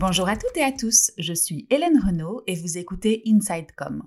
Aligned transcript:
Bonjour 0.00 0.30
à 0.30 0.36
toutes 0.38 0.56
et 0.56 0.62
à 0.62 0.72
tous, 0.72 1.10
je 1.18 1.34
suis 1.34 1.66
Hélène 1.68 2.02
Renaud 2.02 2.42
et 2.46 2.54
vous 2.54 2.78
écoutez 2.78 3.22
InsideCom. 3.26 4.02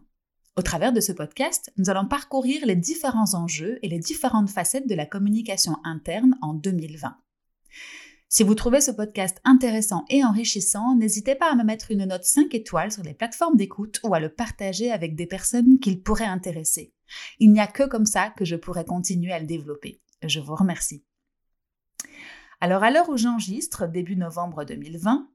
Au 0.58 0.64
travers 0.64 0.92
de 0.92 1.00
ce 1.00 1.12
podcast, 1.12 1.72
nous 1.78 1.92
allons 1.92 2.08
parcourir 2.08 2.66
les 2.66 2.76
différents 2.76 3.36
enjeux 3.36 3.78
et 3.84 3.90
les 3.90 4.00
différentes 4.00 4.50
facettes 4.50 4.90
de 4.90 4.96
la 4.96 5.06
communication 5.06 5.76
interne 5.84 6.36
en 6.42 6.56
2020. 6.56 7.16
Si 8.28 8.42
vous 8.42 8.56
trouvez 8.56 8.82
ce 8.82 8.90
podcast 8.90 9.40
intéressant 9.44 10.04
et 10.10 10.26
enrichissant, 10.26 10.96
n'hésitez 10.96 11.36
pas 11.36 11.52
à 11.52 11.56
me 11.56 11.64
mettre 11.64 11.92
une 11.92 12.06
note 12.06 12.24
5 12.24 12.52
étoiles 12.56 12.92
sur 12.92 13.04
les 13.04 13.14
plateformes 13.14 13.56
d'écoute 13.56 14.00
ou 14.04 14.16
à 14.16 14.20
le 14.20 14.30
partager 14.30 14.92
avec 14.92 15.16
des 15.16 15.28
personnes 15.28 15.78
qu'il 15.78 16.02
pourrait 16.02 16.26
intéresser. 16.26 16.92
Il 17.38 17.52
n'y 17.52 17.60
a 17.60 17.68
que 17.68 17.88
comme 17.88 18.08
ça 18.08 18.32
que 18.32 18.46
je 18.46 18.56
pourrai 18.56 18.84
continuer 18.84 19.32
à 19.32 19.40
le 19.40 19.46
développer. 19.46 20.02
Je 20.24 20.40
vous 20.40 20.56
remercie. 20.56 21.06
Alors 22.62 22.82
à 22.82 22.90
l'heure 22.90 23.10
où 23.10 23.18
j'enregistre, 23.18 23.88
début 23.88 24.16
novembre 24.16 24.64
2020, 24.64 25.30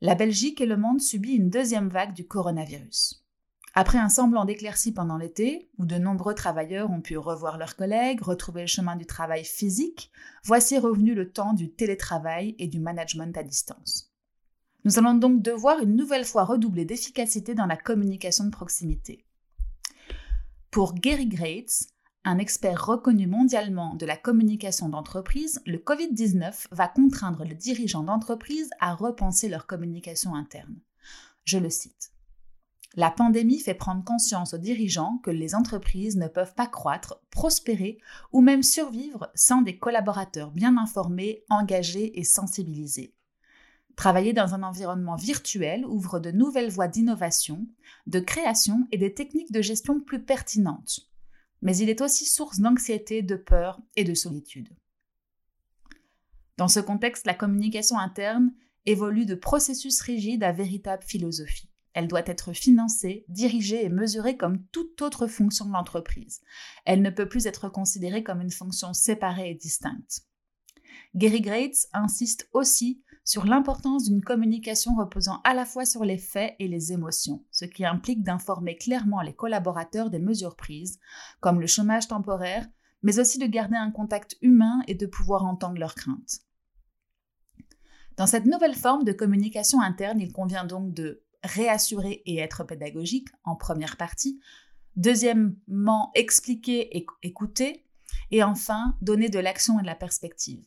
la 0.00 0.14
Belgique 0.14 0.60
et 0.60 0.66
le 0.66 0.76
monde 0.76 1.00
subissent 1.00 1.38
une 1.38 1.50
deuxième 1.50 1.88
vague 1.88 2.14
du 2.14 2.26
coronavirus. 2.26 3.24
Après 3.76 3.98
un 3.98 4.08
semblant 4.08 4.44
d'éclaircie 4.44 4.92
pendant 4.92 5.16
l'été, 5.16 5.68
où 5.78 5.84
de 5.86 5.96
nombreux 5.96 6.34
travailleurs 6.34 6.90
ont 6.90 7.00
pu 7.00 7.16
revoir 7.16 7.58
leurs 7.58 7.74
collègues, 7.74 8.22
retrouver 8.22 8.60
le 8.60 8.66
chemin 8.68 8.94
du 8.94 9.04
travail 9.04 9.44
physique, 9.44 10.12
voici 10.44 10.78
revenu 10.78 11.14
le 11.14 11.32
temps 11.32 11.54
du 11.54 11.72
télétravail 11.72 12.54
et 12.58 12.68
du 12.68 12.78
management 12.78 13.36
à 13.36 13.42
distance. 13.42 14.12
Nous 14.84 14.98
allons 14.98 15.14
donc 15.14 15.42
devoir 15.42 15.80
une 15.80 15.96
nouvelle 15.96 16.24
fois 16.24 16.44
redoubler 16.44 16.84
d'efficacité 16.84 17.54
dans 17.54 17.66
la 17.66 17.76
communication 17.76 18.44
de 18.44 18.50
proximité. 18.50 19.24
Pour 20.70 20.94
Gary 20.94 21.26
Grates, 21.26 21.88
un 22.24 22.38
expert 22.38 22.86
reconnu 22.86 23.26
mondialement 23.26 23.94
de 23.94 24.06
la 24.06 24.16
communication 24.16 24.88
d'entreprise, 24.88 25.60
le 25.66 25.76
Covid-19 25.76 26.68
va 26.70 26.88
contraindre 26.88 27.44
les 27.44 27.54
dirigeants 27.54 28.02
d'entreprise 28.02 28.70
à 28.80 28.94
repenser 28.94 29.48
leur 29.48 29.66
communication 29.66 30.34
interne. 30.34 30.76
Je 31.44 31.58
le 31.58 31.68
cite. 31.68 32.12
La 32.96 33.10
pandémie 33.10 33.58
fait 33.58 33.74
prendre 33.74 34.04
conscience 34.04 34.54
aux 34.54 34.58
dirigeants 34.58 35.18
que 35.22 35.30
les 35.30 35.54
entreprises 35.54 36.16
ne 36.16 36.28
peuvent 36.28 36.54
pas 36.54 36.66
croître, 36.66 37.20
prospérer 37.30 37.98
ou 38.32 38.40
même 38.40 38.62
survivre 38.62 39.30
sans 39.34 39.60
des 39.60 39.78
collaborateurs 39.78 40.50
bien 40.50 40.78
informés, 40.78 41.44
engagés 41.50 42.18
et 42.18 42.24
sensibilisés. 42.24 43.14
Travailler 43.96 44.32
dans 44.32 44.54
un 44.54 44.62
environnement 44.62 45.16
virtuel 45.16 45.84
ouvre 45.84 46.20
de 46.20 46.30
nouvelles 46.30 46.70
voies 46.70 46.88
d'innovation, 46.88 47.66
de 48.06 48.20
création 48.20 48.88
et 48.92 48.98
des 48.98 49.12
techniques 49.12 49.52
de 49.52 49.60
gestion 49.60 50.00
plus 50.00 50.22
pertinentes 50.22 51.10
mais 51.64 51.76
il 51.78 51.88
est 51.88 52.02
aussi 52.02 52.26
source 52.26 52.60
d'anxiété, 52.60 53.22
de 53.22 53.34
peur 53.34 53.80
et 53.96 54.04
de 54.04 54.14
solitude. 54.14 54.68
Dans 56.56 56.68
ce 56.68 56.78
contexte, 56.78 57.26
la 57.26 57.34
communication 57.34 57.98
interne 57.98 58.52
évolue 58.86 59.26
de 59.26 59.34
processus 59.34 60.00
rigide 60.02 60.44
à 60.44 60.52
véritable 60.52 61.02
philosophie. 61.02 61.70
Elle 61.94 62.06
doit 62.06 62.26
être 62.26 62.52
financée, 62.52 63.24
dirigée 63.28 63.84
et 63.84 63.88
mesurée 63.88 64.36
comme 64.36 64.62
toute 64.72 65.00
autre 65.00 65.26
fonction 65.26 65.64
de 65.64 65.72
l'entreprise. 65.72 66.42
Elle 66.84 67.02
ne 67.02 67.10
peut 67.10 67.28
plus 67.28 67.46
être 67.46 67.68
considérée 67.68 68.22
comme 68.22 68.40
une 68.40 68.50
fonction 68.50 68.92
séparée 68.92 69.50
et 69.50 69.54
distincte. 69.54 70.26
Gary 71.14 71.40
Grates 71.40 71.86
insiste 71.92 72.48
aussi 72.52 73.02
sur 73.24 73.46
l'importance 73.46 74.04
d'une 74.04 74.22
communication 74.22 74.94
reposant 74.94 75.40
à 75.44 75.54
la 75.54 75.64
fois 75.64 75.86
sur 75.86 76.04
les 76.04 76.18
faits 76.18 76.54
et 76.58 76.68
les 76.68 76.92
émotions, 76.92 77.42
ce 77.50 77.64
qui 77.64 77.84
implique 77.84 78.22
d'informer 78.22 78.76
clairement 78.76 79.22
les 79.22 79.34
collaborateurs 79.34 80.10
des 80.10 80.18
mesures 80.18 80.56
prises, 80.56 81.00
comme 81.40 81.60
le 81.60 81.66
chômage 81.66 82.06
temporaire, 82.06 82.68
mais 83.02 83.18
aussi 83.18 83.38
de 83.38 83.46
garder 83.46 83.76
un 83.76 83.90
contact 83.90 84.36
humain 84.42 84.82
et 84.88 84.94
de 84.94 85.06
pouvoir 85.06 85.44
entendre 85.44 85.78
leurs 85.78 85.94
craintes. 85.94 86.40
Dans 88.16 88.26
cette 88.26 88.46
nouvelle 88.46 88.76
forme 88.76 89.04
de 89.04 89.12
communication 89.12 89.80
interne, 89.80 90.20
il 90.20 90.32
convient 90.32 90.64
donc 90.64 90.92
de 90.92 91.24
réassurer 91.42 92.22
et 92.26 92.38
être 92.38 92.64
pédagogique 92.64 93.28
en 93.44 93.56
première 93.56 93.96
partie, 93.96 94.40
deuxièmement 94.96 96.10
expliquer 96.14 96.96
et 96.96 97.06
écouter, 97.22 97.86
et 98.30 98.42
enfin 98.42 98.96
donner 99.00 99.28
de 99.28 99.38
l'action 99.38 99.78
et 99.78 99.82
de 99.82 99.86
la 99.86 99.94
perspective. 99.94 100.64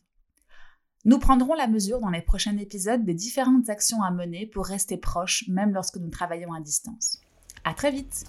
Nous 1.04 1.18
prendrons 1.18 1.54
la 1.54 1.68
mesure 1.68 2.00
dans 2.00 2.10
les 2.10 2.22
prochains 2.22 2.56
épisodes 2.58 3.04
des 3.04 3.14
différentes 3.14 3.68
actions 3.68 4.02
à 4.02 4.10
mener 4.10 4.46
pour 4.46 4.66
rester 4.66 4.96
proches 4.96 5.44
même 5.48 5.72
lorsque 5.72 5.96
nous 5.96 6.10
travaillons 6.10 6.52
à 6.52 6.60
distance. 6.60 7.20
À 7.64 7.72
très 7.72 7.92
vite! 7.92 8.24